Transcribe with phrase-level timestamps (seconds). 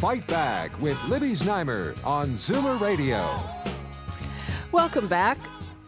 [0.00, 3.38] Fight Back with Libby Znaimer on Zoomer Radio.
[4.72, 5.36] Welcome back.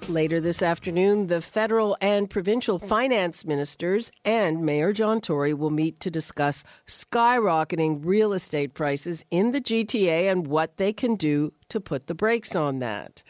[0.07, 5.99] Later this afternoon, the federal and provincial finance ministers and Mayor John Tory will meet
[6.01, 11.81] to discuss skyrocketing real estate prices in the GTA and what they can do to
[11.81, 13.23] put the brakes on that.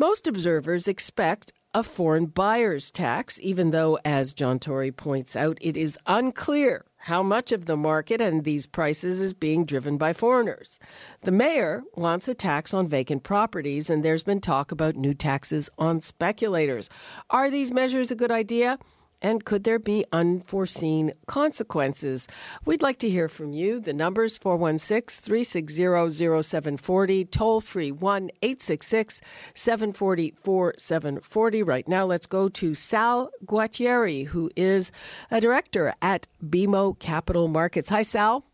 [0.00, 5.76] Most observers expect a foreign buyer's tax, even though, as John Tory points out, it
[5.76, 10.78] is unclear how much of the market and these prices is being driven by foreigners.
[11.22, 15.68] The mayor wants a tax on vacant properties, and there's been talk about new taxes
[15.78, 16.88] on speculators.
[17.28, 18.78] Are these measures a good idea?
[19.22, 22.28] And could there be unforeseen consequences?
[22.64, 23.80] We'd like to hear from you.
[23.80, 29.20] The number's 416 360 0740, toll free 1 866
[29.54, 31.62] 740 4740.
[31.62, 34.90] Right now, let's go to Sal Guatieri, who is
[35.30, 37.88] a director at BMO Capital Markets.
[37.88, 38.44] Hi, Sal.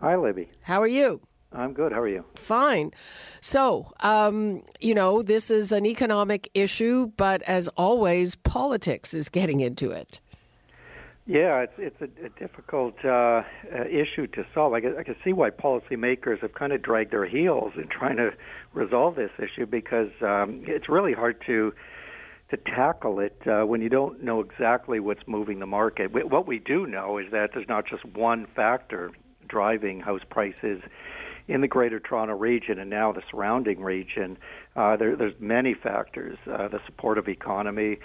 [0.00, 0.48] Hi, Libby.
[0.62, 1.20] How are you?
[1.54, 1.92] I'm good.
[1.92, 2.24] How are you?
[2.34, 2.92] Fine.
[3.40, 9.60] So, um, you know, this is an economic issue, but as always, politics is getting
[9.60, 10.20] into it.
[11.26, 13.44] Yeah, it's it's a, a difficult uh, uh,
[13.88, 14.74] issue to solve.
[14.74, 18.16] I can, I can see why policymakers have kind of dragged their heels in trying
[18.16, 18.32] to
[18.74, 21.72] resolve this issue because um, it's really hard to
[22.50, 26.12] to tackle it uh, when you don't know exactly what's moving the market.
[26.12, 29.10] What we do know is that there's not just one factor
[29.48, 30.82] driving house prices
[31.46, 34.38] in the Greater Toronto region and now the surrounding region,
[34.76, 37.98] uh, there, there's many factors: uh, the supportive economy,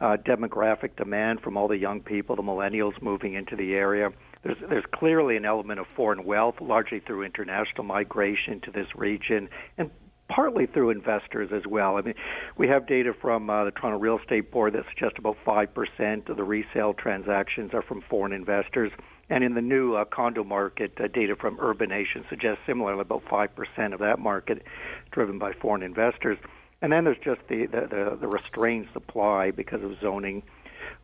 [0.00, 4.10] uh, demographic demand from all the young people, the millennials moving into the area.
[4.42, 9.48] There's, there's clearly an element of foreign wealth, largely through international migration to this region,
[9.78, 9.90] and
[10.28, 11.96] partly through investors as well.
[11.96, 12.14] I mean,
[12.56, 16.36] we have data from uh, the Toronto Real Estate Board that suggests about 5% of
[16.36, 18.90] the resale transactions are from foreign investors.
[19.30, 23.92] And in the new uh, condo market, uh, data from Urbanation suggests similarly about 5%
[23.94, 24.62] of that market
[25.10, 26.38] driven by foreign investors.
[26.82, 30.42] And then there's just the, the, the, the restrained supply because of zoning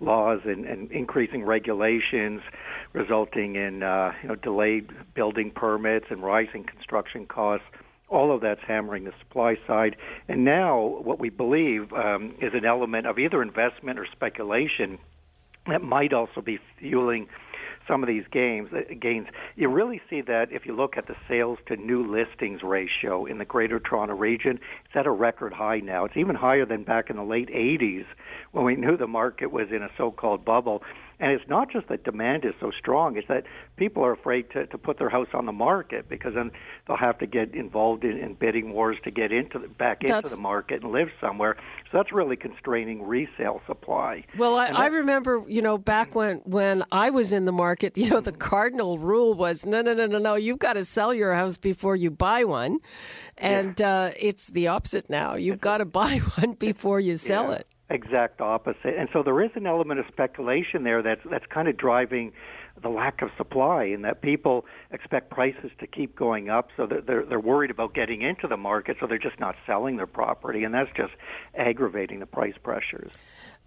[0.00, 2.42] laws and, and increasing regulations,
[2.92, 7.66] resulting in uh, you know delayed building permits and rising construction costs.
[8.08, 9.96] All of that's hammering the supply side.
[10.28, 14.98] And now, what we believe um, is an element of either investment or speculation
[15.66, 17.28] that might also be fueling
[17.90, 21.16] some of these gains, uh, gains, you really see that if you look at the
[21.28, 24.60] sales to new listings ratio in the Greater Toronto region.
[24.84, 26.04] It's at a record high now.
[26.04, 28.04] It's even higher than back in the late 80s
[28.52, 30.82] when we knew the market was in a so-called bubble.
[31.20, 33.44] And it's not just that demand is so strong; it's that
[33.76, 36.50] people are afraid to, to put their house on the market because then
[36.86, 40.12] they'll have to get involved in, in bidding wars to get into the, back into
[40.12, 41.56] that's, the market and live somewhere.
[41.90, 44.24] So that's really constraining resale supply.
[44.38, 48.08] Well, I, I remember, you know, back when when I was in the market, you
[48.10, 50.34] know, the cardinal rule was no, no, no, no, no.
[50.36, 52.78] You've got to sell your house before you buy one,
[53.36, 54.04] and yeah.
[54.04, 55.34] uh, it's the opposite now.
[55.34, 57.56] You've got to buy one before you sell yeah.
[57.56, 58.94] it exact opposite.
[58.96, 62.32] And so there is an element of speculation there that's that's kind of driving
[62.80, 67.00] the lack of supply, and that people expect prices to keep going up, so they're,
[67.00, 70.64] they're they're worried about getting into the market, so they're just not selling their property,
[70.64, 71.12] and that's just
[71.54, 73.12] aggravating the price pressures.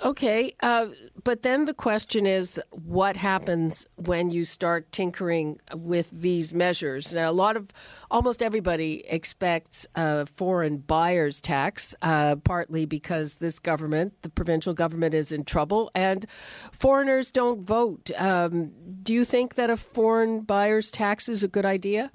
[0.02, 0.88] Okay, uh,
[1.24, 7.14] but then the question is what happens when you start tinkering with these measures?
[7.14, 7.70] Now, a lot of,
[8.12, 15.14] almost everybody expects a foreign buyer's tax, uh, partly because this government, the provincial government,
[15.14, 16.26] is in trouble and
[16.74, 18.12] foreigners don't vote.
[18.18, 18.72] Um,
[19.04, 22.12] do you think that a foreign buyer's tax is a good idea?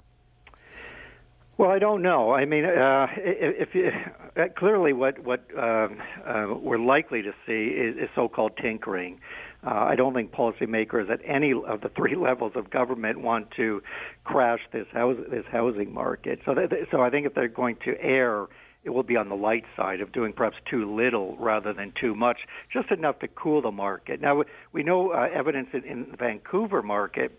[1.59, 2.31] Well, I don't know.
[2.31, 3.91] I mean, uh, if you,
[4.37, 9.19] uh, clearly what what um, uh, we're likely to see is, is so-called tinkering.
[9.67, 13.81] Uh, I don't think policymakers at any of the three levels of government want to
[14.23, 16.39] crash this house this housing market.
[16.45, 18.47] So, that, so I think if they're going to err,
[18.85, 22.15] it will be on the light side of doing perhaps too little rather than too
[22.15, 22.37] much,
[22.71, 24.21] just enough to cool the market.
[24.21, 27.37] Now we know uh, evidence in, in the Vancouver market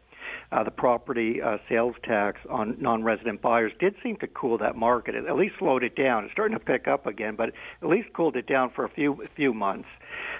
[0.53, 5.15] uh, the property uh, sales tax on non-resident buyers did seem to cool that market.
[5.15, 6.25] It at least slowed it down.
[6.25, 7.51] It's starting to pick up again, but
[7.83, 9.89] at least cooled it down for a few few months.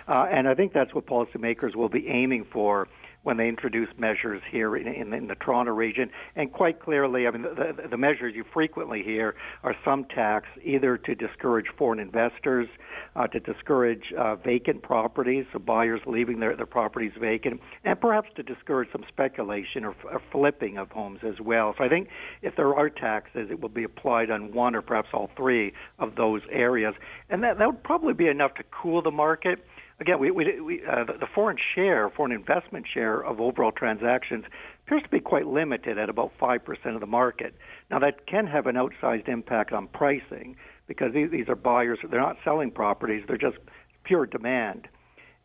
[0.09, 2.89] Uh, and I think that's what policymakers will be aiming for
[3.23, 6.11] when they introduced measures here in, in, in the Toronto region.
[6.37, 10.47] And quite clearly, I mean, the, the, the measures you frequently hear are some tax
[10.65, 12.69] either to discourage foreign investors,
[13.17, 18.29] uh, to discourage uh, vacant properties, so buyers leaving their, their properties vacant, and perhaps
[18.37, 21.75] to discourage some speculation or, or flipping of homes as well.
[21.77, 22.09] So I think
[22.43, 26.17] if there are taxes, it will be applied on one or perhaps all three of
[26.17, 26.95] those areas,
[27.29, 29.59] and that that would probably be enough to cool the market
[30.01, 34.45] again, we, we, we, uh, the, foreign share, foreign investment share of overall transactions
[34.87, 37.55] appears to be quite limited at about 5% of the market.
[37.91, 40.57] Now, that can have an outsized impact on pricing
[40.87, 43.59] because these, these are buyers, they're not selling properties, they're just
[44.05, 44.89] pure demand.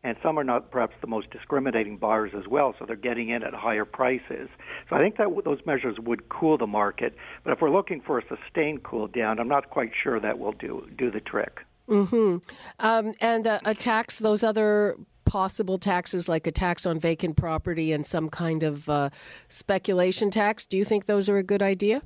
[0.03, 3.41] And some are not perhaps the most discriminating buyers as well, so they're getting in
[3.41, 4.49] at higher prices.
[4.87, 7.15] So I think that those measures would cool the market.
[7.43, 10.51] But if we're looking for a sustained cool down, I'm not quite sure that will
[10.51, 11.61] do do the trick.
[11.89, 12.37] Mm-hmm.
[12.79, 17.91] Um, and uh, a tax, those other possible taxes like a tax on vacant property
[17.91, 19.09] and some kind of uh,
[19.49, 22.01] speculation tax, do you think those are a good idea?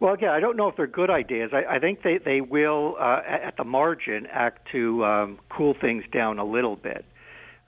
[0.00, 1.50] Well, again, I don't know if they're good ideas.
[1.52, 6.02] I, I think they, they will, uh, at the margin, act to um, cool things
[6.12, 7.04] down a little bit.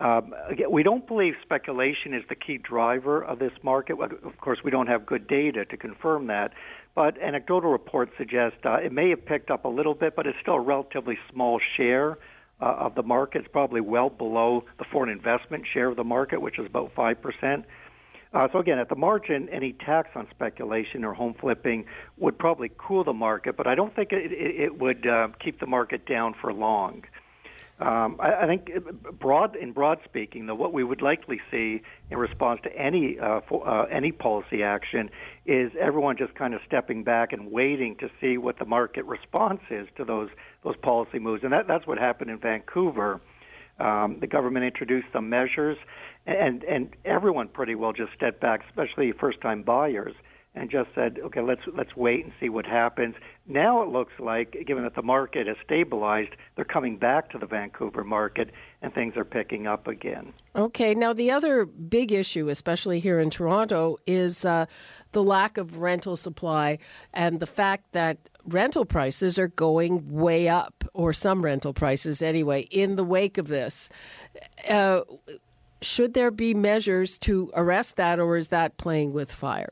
[0.00, 4.00] Um, again, we don't believe speculation is the key driver of this market.
[4.00, 6.52] Of course, we don't have good data to confirm that,
[6.94, 10.38] but anecdotal reports suggest uh, it may have picked up a little bit, but it's
[10.40, 12.18] still a relatively small share
[12.60, 13.42] uh, of the market.
[13.42, 17.64] It's probably well below the foreign investment share of the market, which is about 5%.
[18.32, 21.84] Uh, so again, at the margin, any tax on speculation or home flipping
[22.16, 25.60] would probably cool the market, but I don't think it, it, it would uh, keep
[25.60, 27.04] the market down for long.
[27.80, 28.70] Um, I, I think
[29.18, 33.40] broad, in broad speaking, though, what we would likely see in response to any uh,
[33.48, 35.10] for, uh, any policy action
[35.44, 39.60] is everyone just kind of stepping back and waiting to see what the market response
[39.70, 40.28] is to those
[40.62, 43.20] those policy moves, and that, that's what happened in Vancouver.
[43.80, 45.76] Um, the government introduced some measures,
[46.26, 50.14] and and everyone pretty well just stepped back, especially first-time buyers
[50.56, 53.16] and just said, okay, let's let's wait and see what happens.
[53.46, 57.46] Now it looks like, given that the market has stabilized, they're coming back to the
[57.46, 60.32] Vancouver market, and things are picking up again.
[60.54, 60.94] Okay.
[60.94, 64.66] Now the other big issue, especially here in Toronto, is uh,
[65.10, 66.78] the lack of rental supply
[67.12, 72.62] and the fact that rental prices are going way up, or some rental prices anyway,
[72.70, 73.90] in the wake of this.
[74.70, 75.00] Uh,
[75.82, 79.70] should there be measures to arrest that, or is that playing with fire?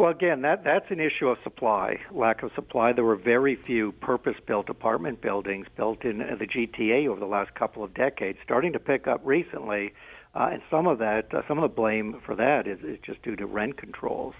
[0.00, 2.94] Well, again, that that's an issue of supply, lack of supply.
[2.94, 7.84] There were very few purpose-built apartment buildings built in the GTA over the last couple
[7.84, 9.92] of decades, starting to pick up recently,
[10.34, 13.20] uh, and some of that, uh, some of the blame for that is, is just
[13.20, 14.32] due to rent controls.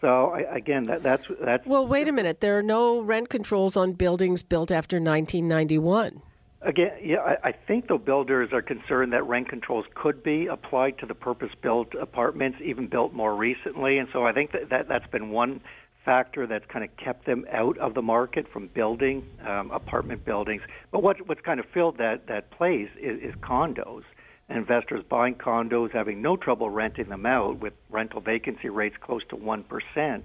[0.00, 1.66] So I, again, that, that's that's.
[1.66, 2.40] Well, wait a minute.
[2.40, 6.22] There are no rent controls on buildings built after 1991.
[6.62, 10.98] Again, yeah, I, I think the builders are concerned that rent controls could be applied
[10.98, 15.06] to the purpose-built apartments, even built more recently, and so I think that, that that's
[15.12, 15.60] been one
[16.04, 20.62] factor that's kind of kept them out of the market from building um, apartment buildings.
[20.92, 24.02] But what, what's kind of filled that that place is, is condos.
[24.48, 29.36] investors buying condos, having no trouble renting them out, with rental vacancy rates close to
[29.36, 30.24] one percent.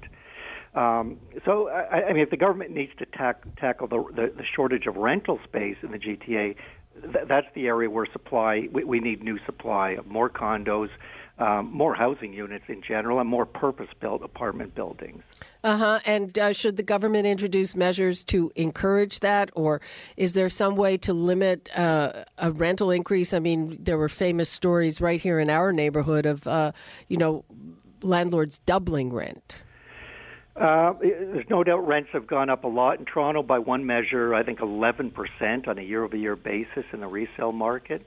[0.73, 4.45] Um, so, I, I mean, if the government needs to tack, tackle the, the, the
[4.55, 6.55] shortage of rental space in the GTA,
[7.01, 10.89] th- that's the area where supply we, we need new supply of more condos,
[11.39, 15.23] um, more housing units in general, and more purpose-built apartment buildings.
[15.63, 15.99] Uh huh.
[16.05, 19.81] And uh, should the government introduce measures to encourage that, or
[20.15, 23.33] is there some way to limit uh, a rental increase?
[23.33, 26.71] I mean, there were famous stories right here in our neighborhood of, uh,
[27.09, 27.43] you know,
[28.01, 29.63] landlords doubling rent.
[30.55, 34.35] Uh, there's no doubt rents have gone up a lot in Toronto by one measure,
[34.35, 38.05] I think 11% on a year over year basis in the resale market,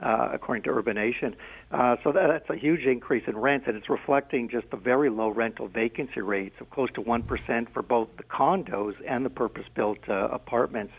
[0.00, 1.34] uh, according to Urbanation.
[1.72, 5.10] Uh, so that, that's a huge increase in rents, and it's reflecting just the very
[5.10, 9.64] low rental vacancy rates of close to 1% for both the condos and the purpose
[9.74, 10.92] built uh, apartments.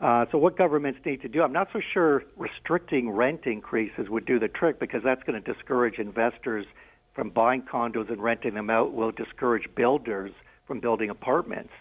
[0.00, 4.24] Uh, so, what governments need to do, I'm not so sure restricting rent increases would
[4.24, 6.64] do the trick because that's going to discourage investors
[7.14, 10.32] from buying condos and renting them out will discourage builders
[10.66, 11.72] from building apartments.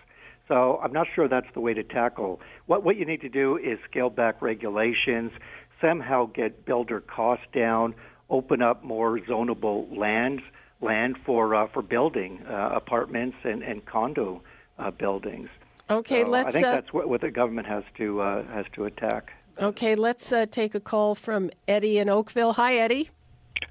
[0.47, 2.41] So I'm not sure that's the way to tackle.
[2.65, 5.31] What what you need to do is scale back regulations,
[5.79, 7.93] somehow get builder costs down,
[8.29, 10.41] open up more zonable lands,
[10.81, 14.41] land for uh, for building uh, apartments and and condo
[14.79, 15.49] uh, buildings.
[15.89, 16.47] Okay, so let's.
[16.47, 19.31] I think uh, that's what, what the government has to uh, has to attack.
[19.59, 22.53] Okay, let's uh, take a call from Eddie in Oakville.
[22.53, 23.09] Hi, Eddie.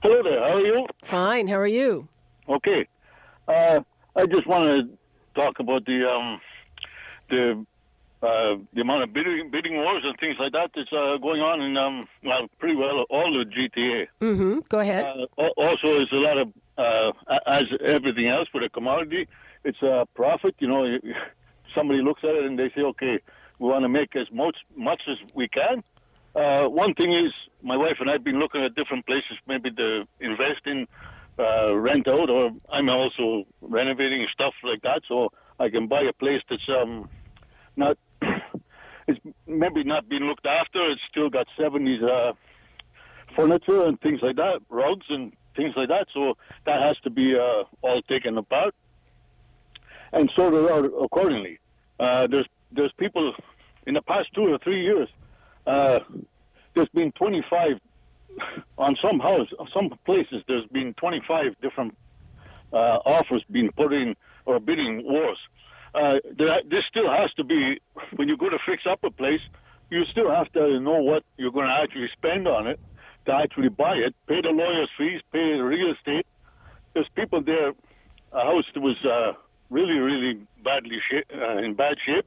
[0.03, 0.39] Hello there.
[0.41, 0.87] How are you?
[1.03, 1.49] Fine.
[1.49, 2.09] How are you?
[2.49, 2.87] Okay.
[3.47, 3.81] Uh,
[4.17, 4.99] I just want to
[5.41, 6.41] talk about the um,
[7.31, 7.67] the
[8.23, 11.61] uh, the amount of bidding bidding wars and things like that that's uh, going on
[11.63, 14.07] in um, well, pretty well all the GTA.
[14.21, 14.59] Mm-hmm.
[14.69, 15.05] Go ahead.
[15.37, 17.13] Uh, also, there's a lot of uh,
[17.47, 19.27] as everything else for the commodity,
[19.65, 20.55] it's a profit.
[20.59, 20.99] You know,
[21.75, 23.19] somebody looks at it and they say, okay,
[23.59, 25.83] we want to make as much much as we can.
[26.35, 27.33] Uh, one thing is,
[27.63, 30.87] my wife and I've been looking at different places, maybe to invest in,
[31.39, 36.13] uh, rent out, or I'm also renovating stuff like that, so I can buy a
[36.13, 37.09] place that's um,
[37.77, 37.97] not
[39.09, 40.91] it's maybe not being looked after.
[40.91, 42.33] It's still got 70s uh,
[43.35, 46.07] furniture and things like that, rugs and things like that.
[46.13, 48.75] So that has to be uh, all taken apart
[50.13, 51.59] and sorted out accordingly.
[51.99, 53.33] Uh, there's there's people
[53.87, 55.09] in the past two or three years.
[55.69, 55.99] Uh,
[56.75, 57.79] there's been 25
[58.79, 60.43] on some house, some places.
[60.47, 61.97] There's been 25 different
[62.73, 64.15] uh, offers being put in
[64.47, 65.39] or bidding wars
[65.95, 67.81] uh, this still has to be
[68.17, 69.41] when you go to fix up a place.
[69.91, 72.79] You still have to know what you're going to actually spend on it
[73.27, 74.15] to actually buy it.
[74.27, 76.27] Pay the lawyer's fees, pay the real estate.
[76.95, 77.73] There's people there.
[78.33, 79.33] A house that was uh,
[79.71, 82.27] really, really badly sh- uh, in bad shape.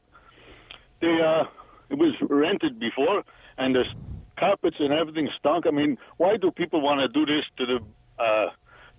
[1.00, 1.44] They uh,
[1.92, 3.24] it was rented before,
[3.58, 3.94] and there's
[4.38, 5.66] carpets and everything stunk.
[5.68, 8.50] I mean, why do people want to do this to the uh,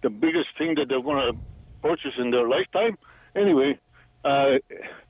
[0.03, 1.39] the biggest thing that they're going to
[1.81, 2.99] purchase in their lifetime?
[3.35, 3.79] Anyway,
[4.25, 4.59] uh,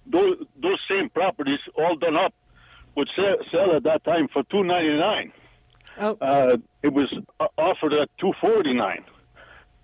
[0.07, 2.33] those those same properties all done up
[2.97, 5.33] would sell, sell at that time for two ninety nine.
[6.01, 6.17] Oh.
[6.21, 7.13] Uh, it was
[7.59, 9.05] offered at two forty nine.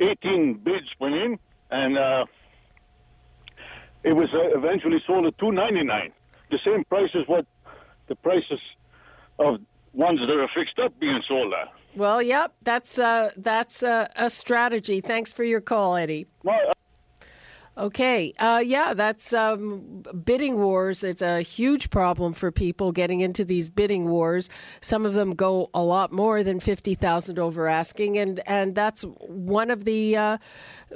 [0.01, 1.39] Eighteen bids went in,
[1.71, 2.25] and uh,
[4.05, 6.13] it was uh, eventually sold at two ninety nine.
[6.51, 7.45] The same price as what
[8.09, 8.61] the prices
[9.39, 9.61] of
[9.93, 11.73] ones that are fixed up being sold at.
[11.97, 15.01] Well, yep, that's uh, that's uh, a strategy.
[15.01, 16.27] Thanks for your call, Eddie.
[16.45, 16.73] Well,
[17.79, 18.33] Okay.
[18.41, 21.05] Uh, yeah, that's um, bidding wars.
[21.05, 24.51] It's a huge problem for people getting into these bidding wars.
[24.81, 29.03] Some of them go a lot more than fifty thousand over asking, and and that's
[29.03, 30.39] one of the uh,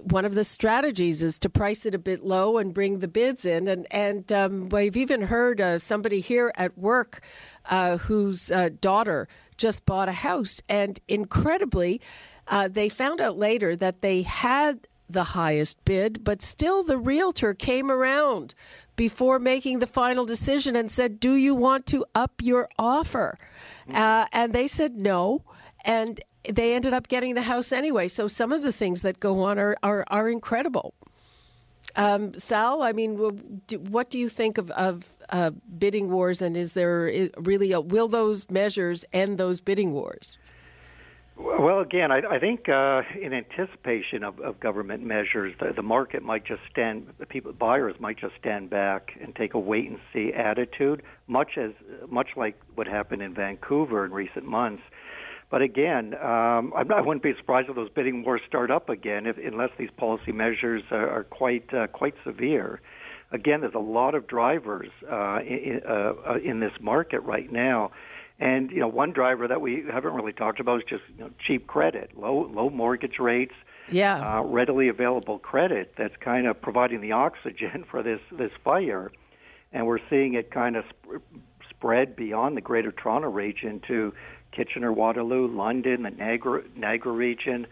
[0.02, 3.44] one of the strategies is to price it a bit low and bring the bids
[3.44, 3.68] in.
[3.68, 7.20] And and um, we've even heard uh, somebody here at work
[7.66, 12.00] uh, whose uh, daughter just bought a house, and incredibly.
[12.48, 17.54] Uh, they found out later that they had the highest bid, but still the realtor
[17.54, 18.54] came around
[18.96, 23.38] before making the final decision and said, Do you want to up your offer?
[23.88, 23.96] Mm-hmm.
[23.96, 25.42] Uh, and they said no.
[25.84, 28.08] And they ended up getting the house anyway.
[28.08, 30.94] So some of the things that go on are, are, are incredible.
[31.94, 33.16] Um, Sal, I mean,
[33.90, 38.08] what do you think of, of uh, bidding wars, and is there really a, will
[38.08, 40.38] those measures end those bidding wars?
[41.36, 46.22] Well, again, I, I think uh, in anticipation of, of government measures, the, the market
[46.22, 47.06] might just stand.
[47.28, 51.70] People, buyers might just stand back and take a wait and see attitude, much as
[52.10, 54.82] much like what happened in Vancouver in recent months.
[55.50, 58.88] But again, um, I'm not, I wouldn't be surprised if those bidding wars start up
[58.88, 62.80] again, if, unless these policy measures are, are quite uh, quite severe.
[63.30, 67.92] Again, there's a lot of drivers uh, in, uh, uh in this market right now
[68.38, 71.30] and you know, one driver that we haven't really talked about is just you know,
[71.46, 73.54] cheap credit, low low mortgage rates,
[73.90, 75.94] yeah, uh, readily available credit.
[75.96, 79.12] That's kind of providing the oxygen for this this fire,
[79.72, 81.22] and we're seeing it kind of sp-
[81.70, 84.12] spread beyond the Greater Toronto region to
[84.52, 87.66] Kitchener, Waterloo, London, the Niagara Niagara region,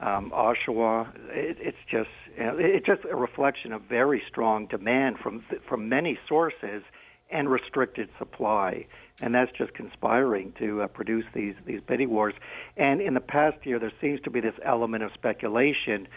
[0.00, 1.08] um, Oshawa.
[1.30, 5.88] It, it's just you know, it's just a reflection of very strong demand from from
[5.88, 6.82] many sources
[7.30, 8.86] and restricted supply
[9.22, 12.34] and that's just conspiring to uh, produce these these bidding wars.
[12.76, 16.08] And in the past year, there seems to be this element of speculation.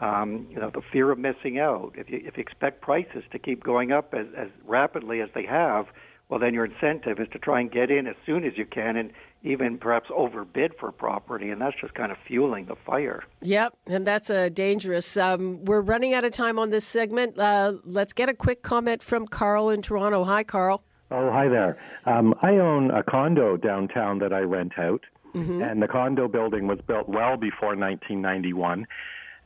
[0.00, 1.92] Um, you know, the fear of missing out.
[1.96, 5.46] If you if you expect prices to keep going up as, as rapidly as they
[5.46, 5.86] have,
[6.28, 8.96] well, then your incentive is to try and get in as soon as you can,
[8.96, 13.22] and even perhaps overbid for property, and that's just kind of fueling the fire.
[13.42, 15.16] Yep, and that's a uh, dangerous.
[15.16, 17.38] Um, we're running out of time on this segment.
[17.38, 20.24] Uh, let's get a quick comment from Carl in Toronto.
[20.24, 20.82] Hi, Carl.
[21.16, 21.78] Oh, hi there.
[22.06, 25.02] Um, I own a condo downtown that I rent out,
[25.32, 25.62] mm-hmm.
[25.62, 28.84] and the condo building was built well before 1991.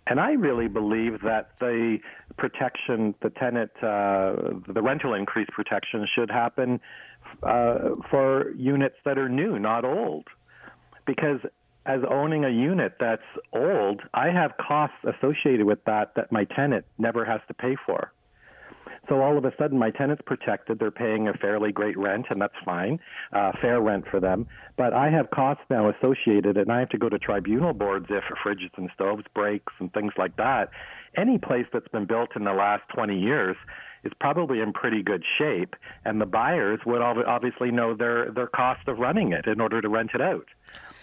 [0.06, 1.98] And I really believe that the
[2.38, 6.80] protection, the tenant, uh, the rental increase protection should happen
[7.42, 10.24] uh, for units that are new, not old.
[11.06, 11.40] Because
[11.84, 13.20] as owning a unit that's
[13.52, 18.10] old, I have costs associated with that that my tenant never has to pay for.
[19.08, 20.78] So all of a sudden, my tenant's protected.
[20.78, 23.00] They're paying a fairly great rent, and that's fine,
[23.32, 24.46] uh, fair rent for them.
[24.76, 28.22] But I have costs now associated, and I have to go to tribunal boards if
[28.44, 30.70] fridges and stoves breaks and things like that.
[31.16, 33.56] any place that's been built in the last 20 years
[34.04, 35.74] is probably in pretty good shape,
[36.04, 39.88] and the buyers would obviously know their their cost of running it in order to
[39.88, 40.46] rent it out.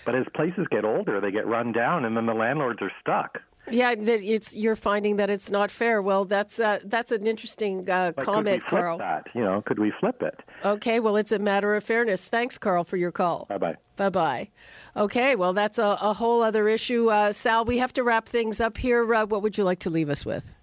[0.06, 3.40] But as places get older, they get run down, and then the landlords are stuck.
[3.70, 6.02] Yeah, that it's you're finding that it's not fair.
[6.02, 8.98] Well, that's uh, that's an interesting uh, comment, could we Carl.
[9.00, 9.28] That?
[9.34, 10.40] You know, could we flip it?
[10.64, 12.28] Okay, well, it's a matter of fairness.
[12.28, 13.46] Thanks, Carl, for your call.
[13.50, 13.76] Bye bye.
[13.96, 14.50] Bye bye.
[14.96, 17.10] Okay, well, that's a, a whole other issue.
[17.10, 19.14] Uh, Sal, we have to wrap things up here.
[19.14, 20.56] Uh, what would you like to leave us with?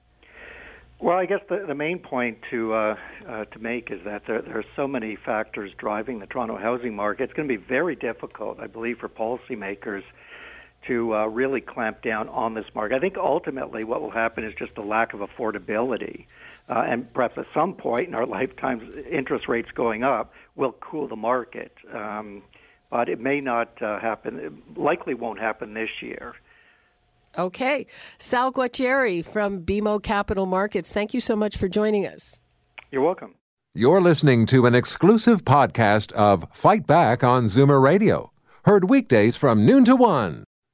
[1.00, 2.96] Well, I guess the, the main point to uh,
[3.28, 6.94] uh, to make is that there, there are so many factors driving the Toronto housing
[6.94, 7.24] market.
[7.24, 10.04] It's going to be very difficult, I believe, for policymakers
[10.86, 12.96] to uh, really clamp down on this market.
[12.96, 16.26] I think ultimately what will happen is just a lack of affordability.
[16.68, 21.08] Uh, and perhaps at some point in our lifetimes, interest rates going up will cool
[21.08, 21.72] the market.
[21.92, 22.42] Um,
[22.90, 26.34] but it may not uh, happen, it likely won't happen this year.
[27.38, 27.86] Okay.
[28.18, 32.40] Sal Guatieri from BMO Capital Markets, thank you so much for joining us.
[32.90, 33.34] You're welcome.
[33.74, 38.30] You're listening to an exclusive podcast of Fight Back on Zoomer Radio,
[38.66, 40.44] heard weekdays from noon to one.